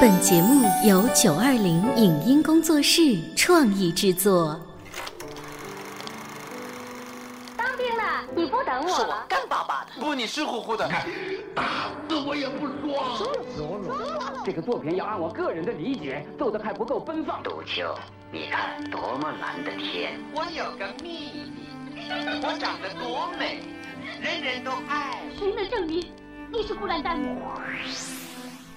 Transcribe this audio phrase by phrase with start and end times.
[0.00, 4.60] 本节目由九二零影音工作室创意制作。
[7.56, 9.24] 当兵了，你不等我了？
[9.28, 10.88] 干巴巴的，不，你湿乎乎的。
[11.54, 13.32] 打死我也不说。
[14.44, 17.42] 这个作品要按我个人的理解，做的还不够奔放。
[17.42, 17.94] 杜秋，
[18.30, 20.18] 你看多么蓝的天！
[20.34, 22.02] 我有个秘密，
[22.42, 23.60] 我长得多美，
[24.20, 25.20] 人人都爱。
[25.38, 26.04] 谁能证明
[26.50, 27.20] 你是孤兰丹？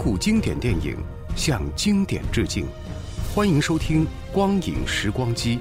[0.00, 0.96] 顾经典电影，
[1.34, 2.64] 向经典致敬。
[3.34, 5.56] 欢迎收听《光影时光机》。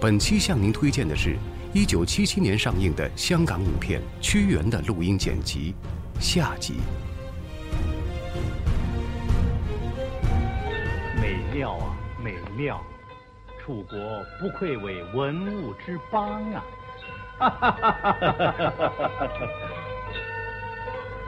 [0.00, 1.36] 本期向您推荐的是
[1.74, 5.74] 1977年上映的香港影片《屈原》的录音剪辑
[6.20, 6.74] 下集。
[11.20, 12.80] 美妙啊，美妙！
[13.60, 13.98] 楚国
[14.40, 16.64] 不愧为文物之邦啊！
[17.38, 19.48] 哈哈哈哈哈哈！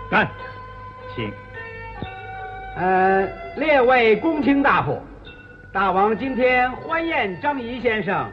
[0.09, 0.31] 干！
[1.15, 1.33] 请，
[2.77, 5.01] 呃，列位公卿大夫，
[5.73, 8.31] 大王今天欢宴张仪先生，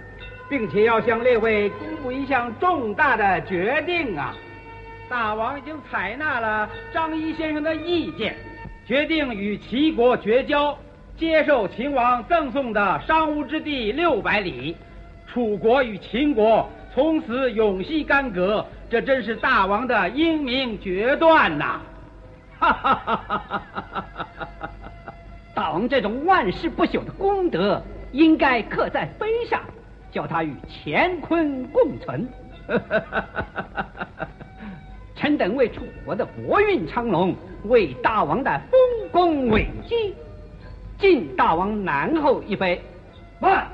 [0.50, 4.36] 并且要向列位公布一项重大的决定啊！
[5.08, 8.36] 大王已经采纳了张仪先生的意见，
[8.86, 10.78] 决定与齐国绝交，
[11.18, 14.76] 接受秦王赠送的商巫之地六百里，
[15.26, 21.80] 楚国与秦国从此永息干戈，这真是大王的英明决断呐！
[25.54, 29.62] 大王这种万世不朽的功德，应该刻在碑上，
[30.12, 32.28] 叫他与乾坤共存。
[35.16, 38.80] 臣等为楚国的国运昌隆，为大王的丰
[39.12, 40.16] 功伟绩，
[40.98, 42.82] 敬大王南后一杯。
[43.40, 43.68] 慢！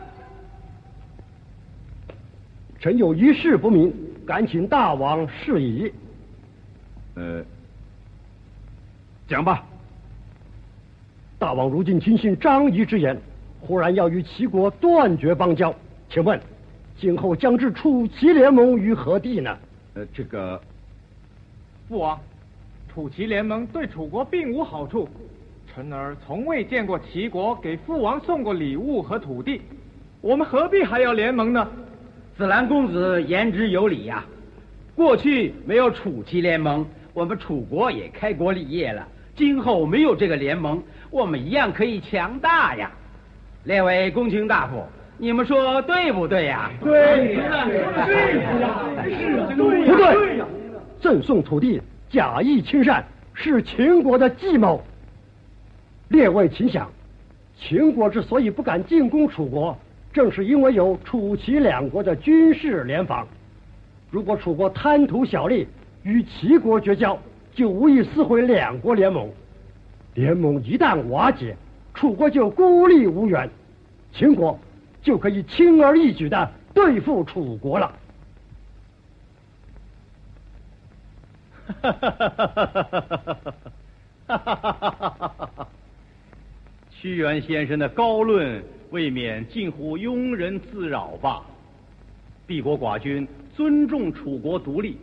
[2.79, 3.93] 臣有一事不明，
[4.25, 5.91] 敢请大王示疑。
[7.15, 7.43] 呃。
[9.29, 9.63] 讲吧，
[11.37, 13.15] 大王如今听信张仪之言，
[13.61, 15.71] 忽然要与齐国断绝邦交，
[16.09, 16.41] 请问
[16.99, 19.55] 今后将置楚齐联盟于何地呢？
[19.93, 20.59] 呃，这个
[21.87, 22.19] 父王，
[22.91, 25.07] 楚齐联盟对楚国并无好处，
[25.71, 29.61] 臣儿从未见过齐国给父王送过礼物和土地，
[30.21, 31.69] 我们何必还要联盟呢？
[32.35, 34.25] 子兰公子言之有理呀，
[34.95, 39.07] 过去没有楚齐联盟，我们楚国也开国立业了。
[39.39, 42.91] 今后没有这个联盟，我们一样可以强大呀！
[43.63, 44.83] 列位公卿大夫，
[45.17, 46.69] 你们说对不对呀？
[46.83, 47.79] 对呀，对
[48.41, 50.43] 呀，是对呀，不对？
[50.99, 53.01] 赠送土地，假意亲善，
[53.33, 54.83] 是秦国的计谋。
[56.09, 56.91] 列位请想，
[57.57, 59.73] 秦国之所以不敢进攻楚国，
[60.11, 63.25] 正是因为有楚齐两国的军事联防。
[64.11, 65.65] 如果楚国贪图小利，
[66.03, 67.17] 与齐国绝交。
[67.59, 69.29] 就无意撕毁两国联盟，
[70.13, 71.57] 联盟一旦瓦解，
[71.93, 73.49] 楚国就孤立无援，
[74.13, 74.57] 秦国
[75.01, 77.93] 就可以轻而易举的对付楚国了。
[81.81, 82.31] 哈哈哈
[84.25, 85.67] 哈哈哈。
[86.91, 91.43] 屈原先生的高论未免近乎庸人自扰吧？
[92.47, 94.97] 帝国寡君尊重楚国独立。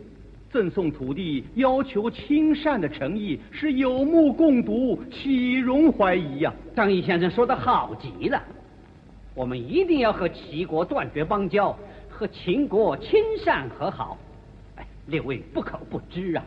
[0.49, 6.53] 赠送土地、要求亲善的诚意是有目共睹，岂容怀疑呀？
[6.73, 8.41] 张毅先生说的好极了，
[9.35, 11.77] 我们一定要和齐国断绝邦交，
[12.09, 14.17] 和秦国亲善和好。
[14.77, 16.45] 哎，列位不可不知啊，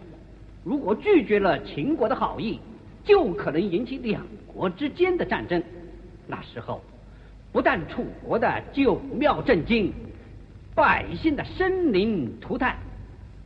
[0.64, 2.58] 如果拒绝了秦国的好意，
[3.04, 5.62] 就可能引起两国之间的战争。
[6.26, 6.80] 那时候，
[7.52, 9.92] 不但楚国的九庙震惊，
[10.74, 12.76] 百姓的生灵涂炭。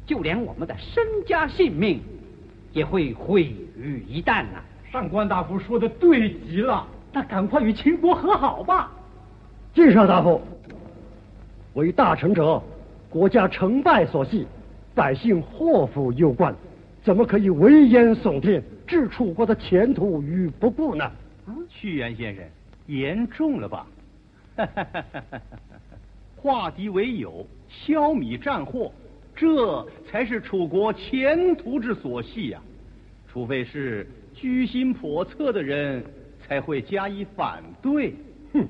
[0.07, 2.01] 就连我们的身家性命
[2.73, 3.45] 也会毁
[3.77, 4.63] 于一旦呐！
[4.93, 8.93] 上官大夫说的对极了，那赶快与秦国和好吧。
[9.75, 10.41] 晋上大夫，
[11.75, 12.63] 为大成者，
[13.09, 14.47] 国家成败所系，
[14.95, 16.55] 百姓祸福攸关，
[17.03, 21.11] 怎么可以危言耸听，置楚国的前途于不顾呢？
[21.69, 22.45] 屈原先生，
[22.87, 23.87] 言重了吧？
[26.37, 28.93] 化敌为友，消弭战祸。
[29.37, 32.61] 这才是楚国前途之所系呀！
[33.29, 36.05] 除非是居心叵测的人，
[36.47, 38.15] 才会加以反对。
[38.53, 38.65] 哼，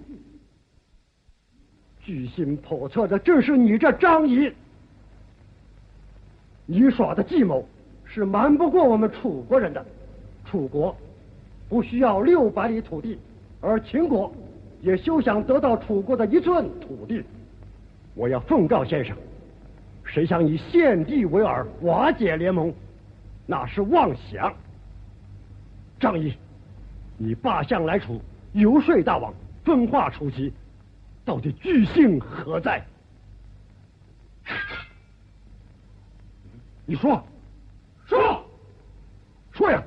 [2.01, 4.51] 居心叵测的正是你这张仪，
[6.65, 7.69] 你耍的计谋
[8.05, 9.85] 是瞒不过我们楚国人的。
[10.47, 10.97] 楚国
[11.69, 13.19] 不需要六百里土地，
[13.61, 14.33] 而秦国
[14.81, 17.23] 也休想得到楚国的一寸土地。
[18.15, 19.15] 我要奉告先生，
[20.15, 22.73] 谁想以献帝为饵瓦解联盟，
[23.47, 24.55] 那是妄想。
[25.99, 26.33] 张仪，
[27.19, 28.23] 你罢相来楚，
[28.53, 29.35] 游说大王，
[29.65, 30.53] 分化楚籍，
[31.25, 32.81] 到底居心何在？
[36.87, 37.21] 你说，
[38.07, 38.47] 说，
[39.51, 39.83] 说呀！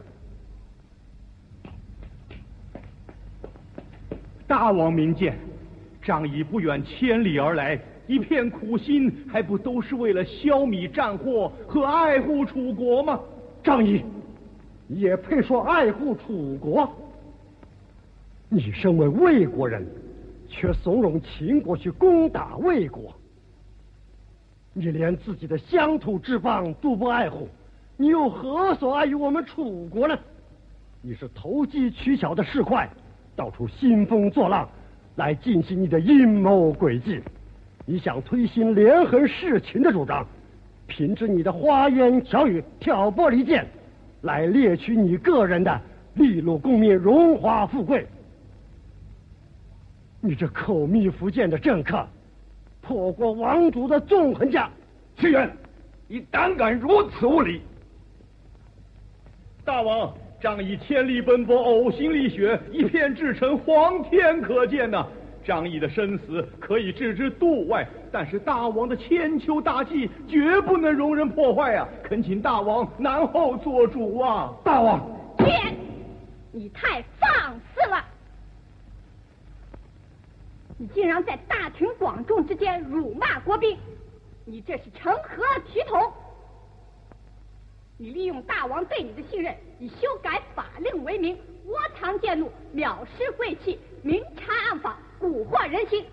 [4.45, 5.39] 大王明鉴，
[6.01, 13.19] 张仪不远千里而来，一片苦心，还不都是为了消弭战祸和爱护楚国吗？
[13.63, 14.01] 张仪，
[14.87, 16.89] 也配说爱护楚国？
[18.49, 19.85] 你身为魏国人，
[20.47, 23.13] 却怂恿秦国去攻打魏国，
[24.73, 27.49] 你连自己的乡土之邦都不爱护，
[27.97, 30.17] 你又何所爱于我们楚国呢？
[31.01, 32.87] 你是投机取巧的市侩。
[33.35, 34.67] 到处兴风作浪，
[35.17, 37.21] 来进行你的阴谋诡计。
[37.89, 40.27] 你想推行连横弑秦的主张，
[40.87, 43.65] 凭着你的花言巧语、挑拨离间，
[44.23, 45.81] 来猎取你个人的
[46.15, 48.05] 利禄功名、荣华富贵。
[50.19, 52.05] 你这口蜜腹剑的政客，
[52.81, 54.69] 破国亡族的纵横家，
[55.15, 55.49] 屈原，
[56.09, 57.61] 你胆敢如此无礼！
[59.63, 60.13] 大王。
[60.39, 65.03] 仗义千里奔波，呕心沥血，一片至诚，皇天可见呐！
[65.47, 71.87] 张仪的生死可以置之度外，但是大王的千秋大计绝不能容人破坏啊！
[72.03, 74.53] 恳请大王南后做主啊！
[74.61, 75.73] 大王，天，
[76.51, 78.03] 你太放肆了！
[80.77, 83.77] 你竟然在大庭广众之间辱骂国宾，
[84.43, 86.11] 你这是成何体统？
[87.97, 96.05] 你利用大王对你的信任，以修改法令为名，窝藏奸怒，藐视贵气，明察暗访，蛊惑人心。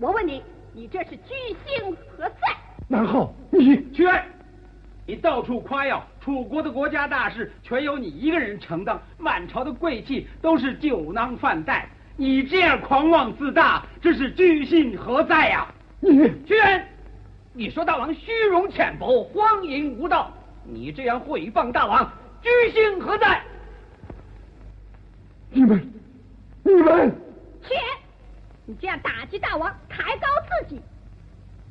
[0.00, 0.42] 我问你，
[0.72, 1.34] 你这是居
[1.66, 2.56] 心何在？
[2.86, 4.26] 南浩，你屈爱，
[5.06, 11.88] 你到处夸耀楚国的国家大事，全由你一个人承担，满朝的贵气都是酒囊饭袋。
[12.16, 15.66] 你这样狂妄自大，这是居心何在呀？
[16.00, 16.10] 你
[16.46, 16.88] 屈原，
[17.52, 20.32] 你说大王虚荣浅薄，荒淫无道。
[20.64, 22.12] 你这样毁谤大王，
[22.42, 23.42] 居心何在？
[25.50, 25.92] 你们，
[26.62, 27.14] 你们，
[27.62, 27.74] 切！
[28.68, 30.82] 你这样打击大王，抬高自己，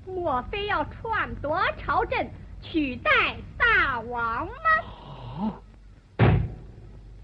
[0.08, 2.28] 莫非要篡夺朝政，
[2.60, 4.54] 取代大王吗？
[4.82, 5.64] 好，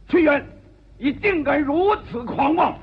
[0.08, 0.46] 屈原，
[1.00, 2.78] 你竟敢如此狂妄！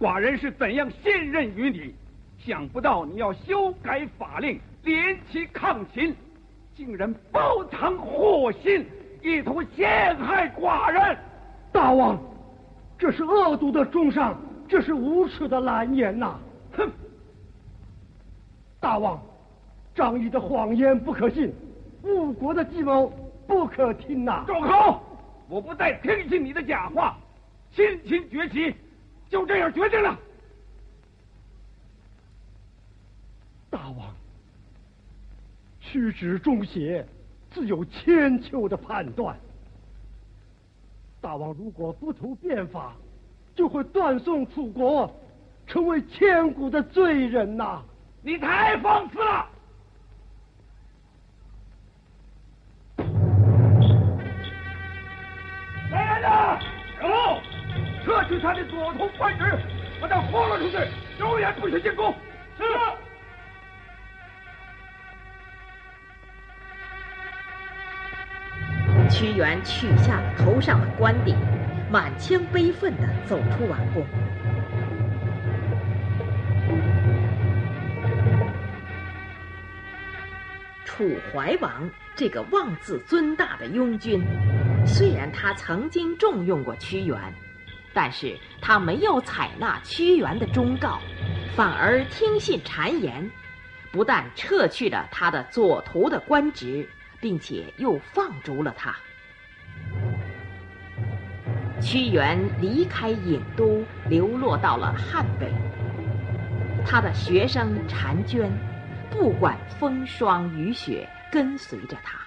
[0.00, 1.94] 寡人是怎样信任于你？
[2.42, 4.58] 想不到你要修改法令。
[4.82, 6.16] 联起抗秦，
[6.74, 8.88] 竟然包藏祸心，
[9.22, 11.18] 意图陷害寡人。
[11.70, 12.18] 大王，
[13.02, 16.38] 这是恶毒的中伤，这是无耻的蓝言呐！
[16.76, 16.88] 哼！
[18.78, 19.20] 大王，
[19.92, 21.52] 张仪的谎言不可信，
[22.04, 23.12] 误国的计谋
[23.44, 24.44] 不可听呐！
[24.46, 25.02] 住口！
[25.48, 27.18] 我不再听信你的假话。
[27.74, 28.72] 亲秦崛起，
[29.28, 30.16] 就这样决定了。
[33.68, 34.14] 大王。
[35.80, 37.04] 屈指中邪，
[37.50, 39.36] 自有千秋的判断。
[41.32, 42.92] 大王如果不图变法，
[43.54, 45.10] 就会断送楚国，
[45.66, 47.80] 成为千古的罪人呐！
[48.20, 49.46] 你太放肆了！
[55.90, 56.60] 来人呐！
[57.00, 57.08] 有，
[58.04, 59.58] 撤去他的左头官职，
[60.02, 60.76] 把他轰了出去，
[61.18, 62.14] 永远不许进宫。
[69.22, 71.36] 屈原取下了头上的冠顶，
[71.88, 74.04] 满腔悲愤地走出王宫。
[80.84, 84.20] 楚怀王这个妄自尊大的庸君，
[84.84, 87.16] 虽然他曾经重用过屈原，
[87.94, 90.98] 但是他没有采纳屈原的忠告，
[91.54, 93.30] 反而听信谗言，
[93.92, 96.84] 不但撤去了他的左徒的官职，
[97.20, 98.92] 并且又放逐了他。
[101.82, 105.52] 屈原离开郢都流落到了汉北。
[106.86, 108.50] 他的学生婵娟
[109.10, 112.20] 不管风霜雨雪跟随着他。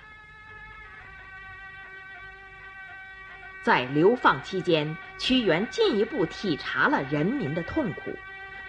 [3.63, 8.11] 在流放期间屈原进一步体察了人民的痛苦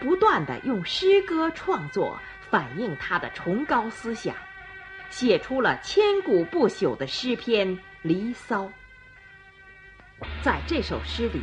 [0.00, 4.34] 不断地用诗歌创作反映他的崇高思想
[5.10, 8.70] 写出了千古不朽的诗篇离骚。
[10.46, 11.40] 在这首诗里，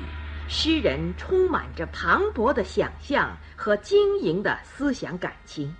[0.47, 5.75] 诗人充满着磅礴的想象和晶莹的思想感情，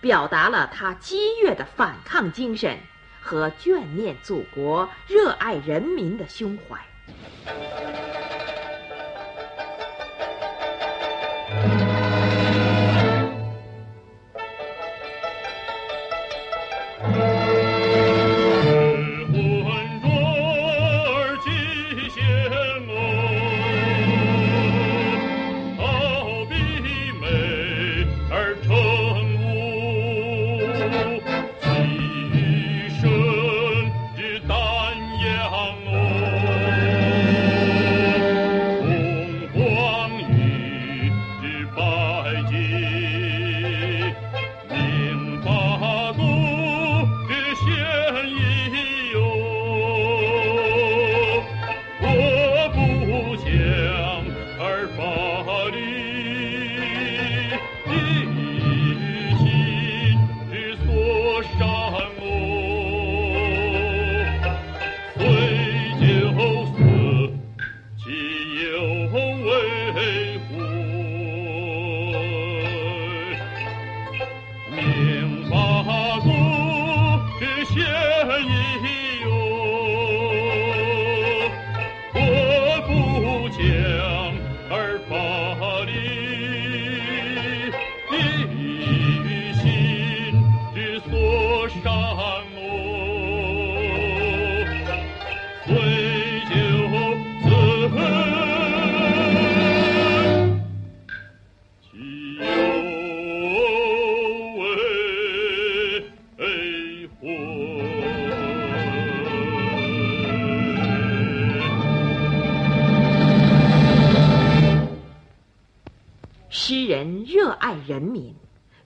[0.00, 2.78] 表达了他激越的反抗精神
[3.20, 8.11] 和眷念祖国、热爱人民的胸怀。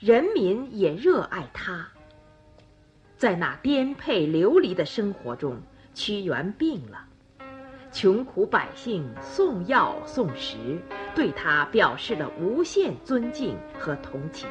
[0.07, 1.85] 人民也热爱他。
[3.17, 5.61] 在那颠沛流离的生活中，
[5.95, 7.05] 屈原病了，
[7.91, 10.79] 穷苦百姓送药送食，
[11.13, 14.49] 对他表示了无限尊敬和同情。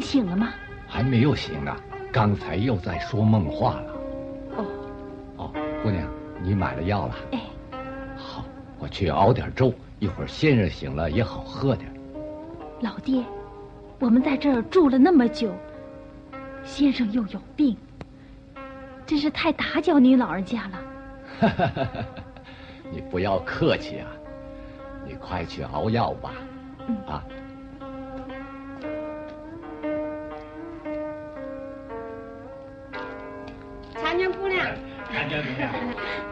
[0.00, 0.54] 先生醒了吗？
[0.88, 1.76] 还没有醒呢，
[2.10, 3.92] 刚才又在说梦话了。
[4.56, 4.66] 哦，
[5.36, 5.52] 哦，
[5.82, 6.08] 姑娘，
[6.42, 7.14] 你买了药了？
[7.32, 7.40] 哎，
[8.16, 8.44] 好，
[8.78, 11.92] 我去熬点粥，一会儿先生醒了也好喝点。
[12.80, 13.22] 老爹，
[13.98, 15.52] 我们在这儿住了那么久，
[16.64, 17.76] 先生又有病，
[19.06, 20.78] 真是太打搅您老人家了。
[22.90, 24.08] 你不要客气啊，
[25.06, 26.32] 你快去熬药吧。
[26.88, 27.22] 嗯、啊。
[35.24, 35.70] 娘，婵娟姑娘，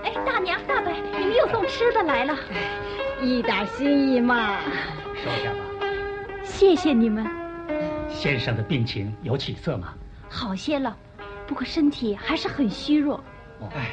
[0.05, 2.37] 哎，大娘、大伯，你们又送吃的来了，
[3.23, 4.59] 一点心意嘛。
[5.17, 5.59] 收下吧。
[6.43, 7.27] 谢谢你们。
[8.09, 9.95] 先生的病情有起色吗？
[10.29, 10.97] 好些了，
[11.47, 13.23] 不过身体还是很虚弱。
[13.75, 13.91] 哎，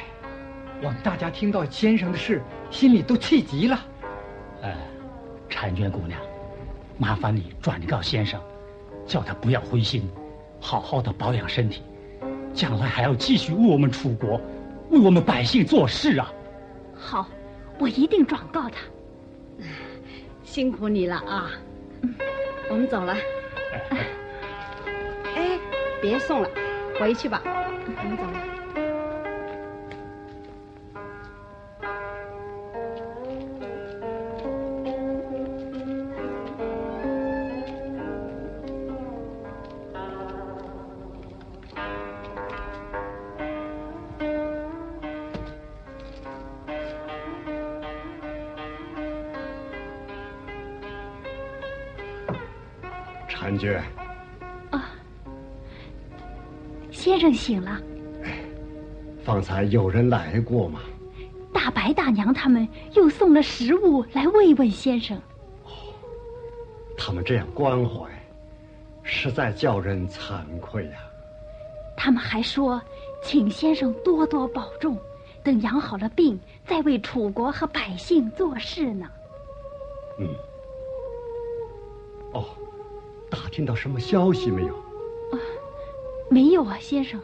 [0.82, 3.78] 我们大家听到先生的事，心里都气急了。
[4.62, 4.72] 呃，
[5.50, 6.20] 婵娟姑娘，
[6.98, 8.40] 麻烦你转告先生，
[9.06, 10.08] 叫他不要灰心，
[10.60, 11.82] 好好的保养身体。
[12.52, 14.40] 将来还要继续为我们楚国，
[14.90, 16.32] 为我们百姓做事啊！
[16.94, 17.28] 好，
[17.78, 18.78] 我一定转告他。
[20.42, 21.50] 辛苦你了啊！
[22.02, 22.14] 嗯，
[22.70, 23.14] 我们走了。
[25.34, 25.58] 哎，
[26.00, 26.48] 别送了，
[26.98, 27.42] 回去吧。
[27.44, 28.35] 我们走了。
[57.32, 57.80] 醒了。
[59.24, 60.80] 方才有人来过吗？
[61.52, 65.16] 大白大娘他们又送了食物来慰问先生。
[65.64, 65.70] 哦，
[66.98, 68.06] 他们这样关怀，
[69.02, 70.98] 实在叫人惭愧呀、
[71.96, 72.80] 他们还说，
[73.22, 74.96] 请先生多多保重，
[75.42, 79.06] 等养好了病，再为楚国和百姓做事呢。
[80.20, 80.28] 嗯。
[82.32, 82.44] 哦，
[83.30, 84.85] 打听到什么消息没有？
[86.28, 87.20] 没有啊，先生。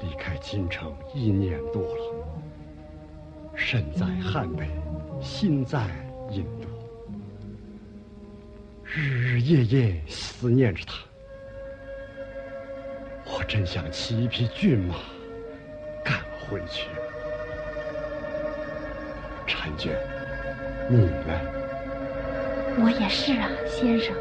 [0.00, 2.26] 离开京城一年多了，
[3.54, 4.68] 身在汉北，
[5.20, 5.88] 心在
[6.30, 6.68] 印度，
[8.84, 10.94] 日日夜夜思念着他。
[13.24, 14.96] 我真想骑一匹骏马
[16.04, 16.88] 赶回去。
[19.62, 19.92] 婵娟，
[20.88, 21.40] 你呢？
[22.82, 24.12] 我也是啊，先生。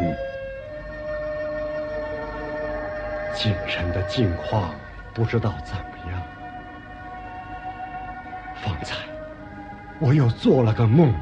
[0.00, 0.14] 嗯。
[3.34, 4.72] 京城的境况
[5.12, 6.22] 不知道怎么样。
[8.62, 8.94] 方才
[9.98, 11.12] 我又做了个梦，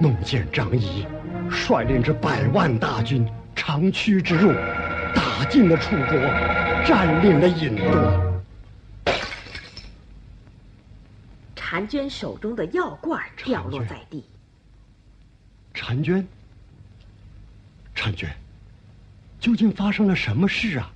[0.00, 1.06] 梦见张仪
[1.48, 4.52] 率领着百万大军长驱直入，
[5.14, 6.18] 打进了楚国，
[6.84, 8.27] 占领了郢都。
[11.78, 14.24] 婵娟手中的药罐掉落在地。
[15.72, 16.26] 婵娟，
[17.94, 18.28] 婵娟。
[19.38, 20.90] 究竟发生了什么事啊？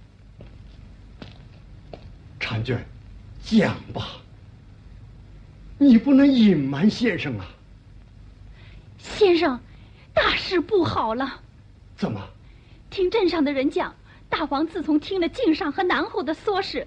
[2.41, 2.85] 婵娟，
[3.45, 4.09] 讲吧。
[5.79, 7.47] 你不能隐瞒先生啊。
[8.99, 9.61] 先生，
[10.12, 11.41] 大事不好了。
[11.97, 12.21] 怎么？
[12.91, 13.95] 听镇上的人讲，
[14.29, 16.85] 大王自从听了晋上和南后的唆使，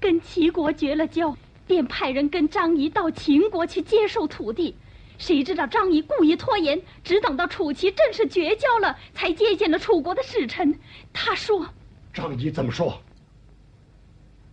[0.00, 4.76] 跟齐国绝了交，便派人跟张仪到秦国去接受土地。
[5.18, 10.78] 谁知道张仪故意拖延，只等到楚齐正式绝交了，才接见了楚国的使臣。
[11.12, 11.66] 他说
[12.12, 13.00] ：“张仪怎么说？”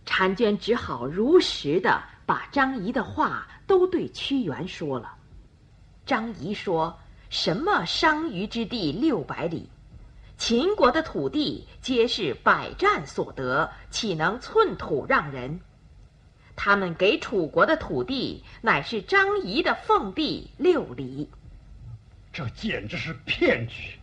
[0.06, 5.14] 婵娟只好如实的把张仪的话都对屈原说了。
[6.06, 6.98] 张仪说
[7.28, 9.68] ：“什么商於之地六百里，
[10.38, 15.60] 秦国的土地皆是百战所得，岂能寸土让人？”
[16.56, 21.28] 他们给楚国的土地乃是张仪的奉地六里，
[22.32, 23.98] 这简直是骗局。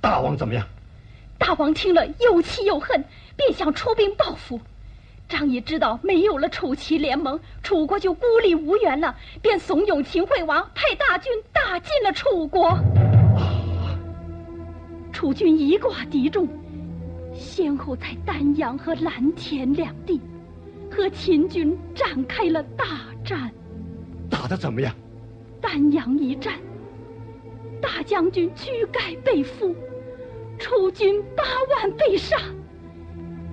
[0.00, 0.66] 大王怎么样？
[1.38, 3.04] 大王听了又气又恨，
[3.36, 4.60] 便想出兵报复。
[5.28, 12.78] 张仪知道没有了楚齐联盟，楚国就孤立无援了，便怂恿秦惠王派大军打进了楚国。
[15.12, 16.48] 楚军一挂敌众，
[17.34, 20.20] 先后在丹阳和蓝田两地。
[20.94, 22.84] 和秦军展开了大
[23.24, 23.50] 战，
[24.28, 24.94] 打得怎么样？
[25.58, 26.52] 丹阳一战，
[27.80, 29.74] 大将军躯盖被俘，
[30.58, 31.42] 楚军八
[31.74, 32.36] 万被杀。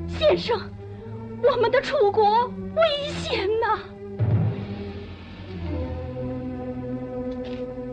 [0.05, 0.59] 先生，
[1.41, 3.79] 我们的楚国危险呐！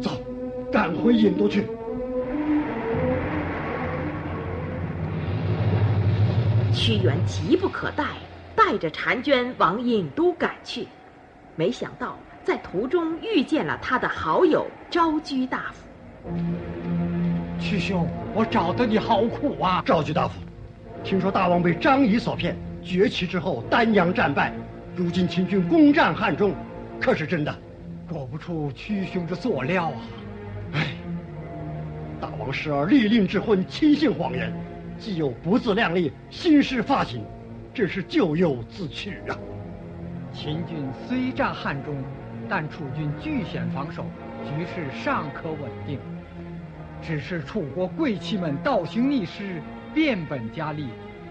[0.00, 0.10] 走，
[0.72, 1.66] 赶回郢都去。
[6.74, 8.04] 屈原急不可待。
[8.66, 10.88] 带着婵娟往郢都赶去，
[11.54, 16.32] 没想到在途中遇见了他的好友昭居大夫。
[17.60, 19.80] 屈兄，我找的你好苦啊！
[19.86, 20.40] 昭居大夫，
[21.04, 24.52] 听说大王被张仪所骗，崛起之后丹阳战败，
[24.96, 26.52] 如今秦军攻占汉中，
[27.00, 27.56] 可是真的？
[28.08, 29.98] 果不出屈兄之所料啊！
[30.72, 30.88] 唉，
[32.20, 34.52] 大王时而立令智昏，轻信谎言，
[34.98, 37.22] 既有不自量力，心失发起。
[37.76, 39.36] 这是咎由自取啊！
[40.32, 42.02] 秦军虽占汉中，
[42.48, 44.06] 但楚军据险防守，
[44.46, 45.98] 局势尚可稳定。
[47.02, 49.60] 只是楚国贵戚们倒行逆施，
[49.92, 50.86] 变本加厉，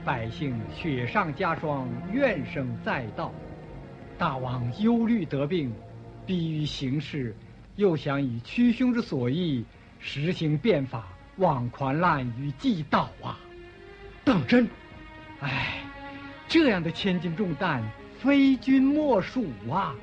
[0.06, 3.34] 百姓雪上加霜，怨声载道。
[4.16, 5.74] 大王忧虑得病，
[6.28, 7.36] 逼于形势，
[7.76, 9.66] 又想以屈兄之所意，
[9.98, 13.40] 实行变法，望狂滥于既道啊！
[14.24, 14.70] 当真？
[15.40, 15.85] 唉。
[16.48, 17.84] 这样的千斤重担，
[18.20, 19.94] 非君莫属啊！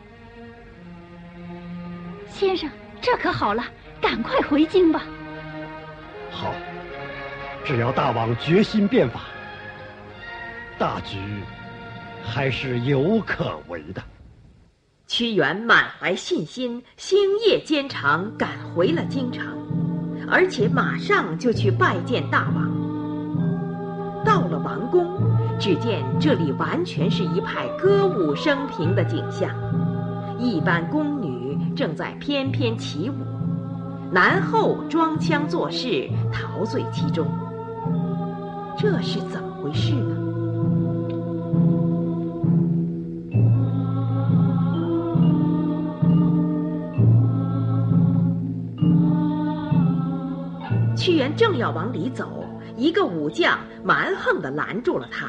[2.29, 2.69] 先生，
[3.01, 3.65] 这可好了，
[4.01, 5.03] 赶快回京吧。
[6.31, 6.55] 好，
[7.65, 9.21] 只要大王决心变法，
[10.79, 11.19] 大局
[12.25, 14.03] 还是有可为的。
[15.07, 19.47] 屈原满怀信心，星夜兼程赶回了京城，
[20.29, 24.25] 而且马上就去拜见大王。
[24.25, 25.22] 到了王宫。
[25.63, 29.49] 只见这里完全是一派歌舞升平的景象，
[30.37, 33.15] 一般宫女正在翩翩起舞，
[34.11, 37.29] 男后装腔作势，陶醉其中。
[38.77, 40.17] 这是怎么回事呢？
[50.97, 52.45] 屈原正要往里走，
[52.77, 55.29] 一个武将蛮横的拦住了他。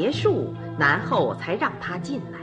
[0.00, 2.38] 结束，南后才让他进来。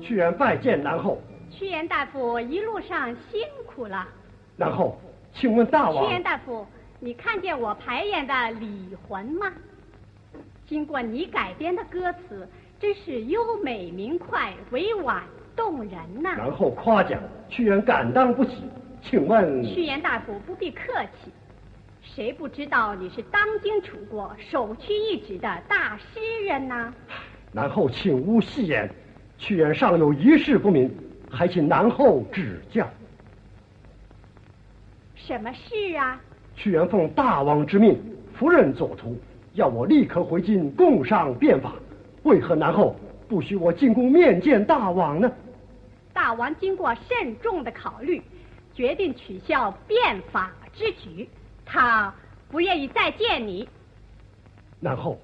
[0.00, 1.18] 屈原拜见南后。
[1.50, 4.08] 屈原大夫一路上辛苦了。
[4.56, 4.98] 南后，
[5.34, 6.06] 请问大王。
[6.06, 6.66] 屈原大夫，
[6.98, 9.52] 你看见我排演的《李魂》吗？
[10.66, 15.22] 经过你改编的歌词，真是优美明快、委婉
[15.54, 16.34] 动人呐。
[16.34, 18.52] 南后夸奖，屈原敢当不起。
[19.02, 19.62] 请问。
[19.62, 20.82] 屈原大夫不必客
[21.22, 21.30] 气。
[22.12, 26.92] 谁不知道你是当今楚国首屈一指的大诗人呢？
[27.52, 28.90] 南后，请勿戏言。
[29.38, 30.92] 屈原尚有一事不明，
[31.30, 32.84] 还请南后指教。
[35.14, 36.20] 什么事啊？
[36.56, 37.96] 屈原奉大王之命，
[38.34, 39.16] 夫人左徒，
[39.54, 41.74] 要我立刻回京共商变法。
[42.24, 42.96] 为何南后
[43.28, 45.30] 不许我进宫面见大王呢？
[46.12, 48.20] 大王经过慎重的考虑，
[48.74, 51.28] 决定取消变法之举。
[51.72, 52.12] 他
[52.50, 53.68] 不愿意再见你。
[54.80, 55.16] 然后，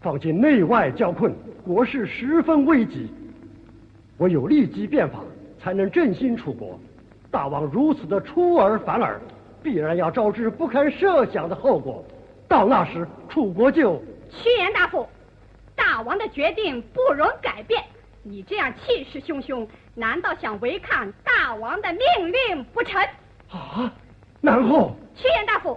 [0.00, 3.12] 方今内外交困，国事十分危急，
[4.16, 5.18] 唯有立即变法，
[5.60, 6.80] 才能振兴楚国。
[7.30, 9.20] 大王如此的出尔反尔，
[9.62, 12.02] 必然要招致不堪设想的后果。
[12.48, 14.00] 到那时，楚国就……
[14.30, 15.06] 屈原大夫，
[15.74, 17.84] 大王的决定不容改变。
[18.22, 23.02] 你这样气势汹汹，难道想违抗大王的命令不成？
[23.50, 23.92] 啊！
[24.40, 25.76] 然后，屈原大夫，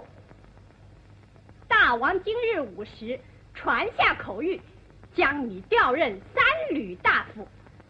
[1.66, 3.18] 大王今日午时
[3.52, 4.60] 传下口谕，
[5.16, 7.48] 将你调任三旅大夫，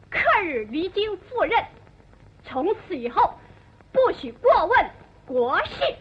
[0.08, 1.62] 刻日离京赴任。
[2.42, 3.34] 从此以后，
[3.92, 4.90] 不许过问
[5.26, 5.94] 国事。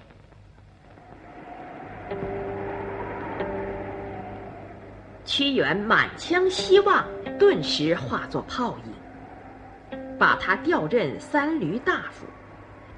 [5.25, 7.05] 屈原满腔希望
[7.37, 12.25] 顿时化作泡影，把他调任三闾大夫。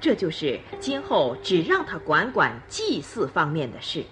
[0.04, 4.04] 这就是今后只让他管管祭祀方面的事。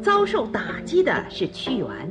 [0.00, 2.08] 遭受打击的是屈原，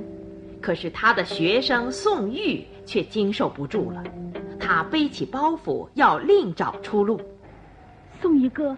[0.61, 4.03] 可是他的学生宋玉却经受不住了，
[4.59, 7.21] 他背起包袱要另找出路。
[8.21, 8.77] 宋玉哥，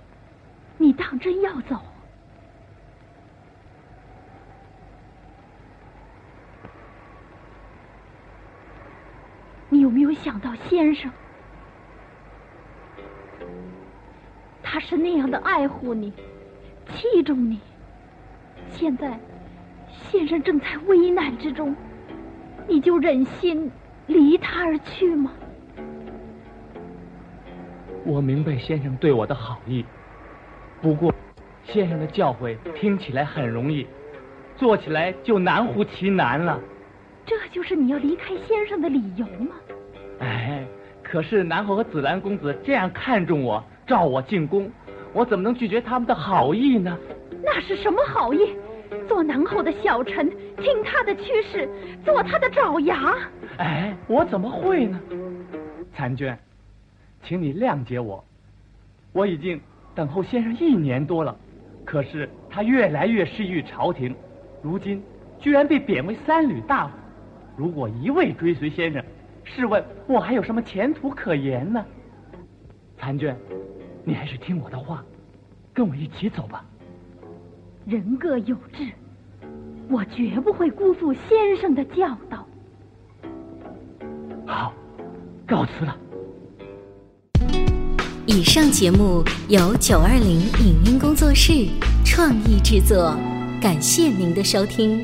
[0.77, 1.77] 你当真要走？
[9.67, 11.11] 你有没有想到先生？
[14.69, 16.11] 他是那样的爱护你，
[16.89, 17.57] 器重你。
[18.69, 19.17] 现在，
[19.87, 21.73] 先生正在危难之中，
[22.67, 23.71] 你就忍心
[24.07, 25.31] 离他而去吗？
[28.05, 29.85] 我明白先生对我的好意，
[30.81, 31.15] 不过，
[31.63, 33.87] 先生的教诲听起来很容易，
[34.57, 36.59] 做起来就难乎其难了。
[37.25, 39.55] 这就是你要离开先生的理由吗？
[40.19, 40.67] 哎，
[41.01, 43.63] 可是南侯和紫兰公子这样看重我。
[43.87, 44.69] 召我进宫，
[45.13, 46.95] 我怎么能拒绝他们的好意呢？
[47.41, 48.55] 那是什么好意？
[49.07, 51.67] 做南后的小臣，听他的驱使，
[52.03, 53.15] 做他的爪牙。
[53.57, 54.99] 哎，我怎么会呢？
[55.93, 56.37] 残娟，
[57.23, 58.23] 请你谅解我。
[59.13, 59.59] 我已经
[59.95, 61.35] 等候先生一年多了，
[61.85, 64.13] 可是他越来越失于朝廷，
[64.61, 65.01] 如今
[65.39, 66.93] 居然被贬为三旅大夫。
[67.55, 69.03] 如果一味追随先生，
[69.43, 71.83] 试问我还有什么前途可言呢？
[72.97, 73.35] 残娟。
[74.07, 75.03] 你还是听我的话，
[75.73, 76.63] 跟我一起走吧。
[77.85, 78.89] 人各有志，
[79.89, 82.47] 我绝不会辜负先生的教导。
[84.45, 84.73] 好，
[85.45, 85.97] 告辞了。
[88.25, 91.67] 以上节目由九二零影音工作室
[92.05, 93.13] 创意制作。
[93.61, 95.03] 感谢您的收听。